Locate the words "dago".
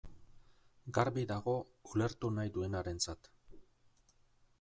1.31-1.53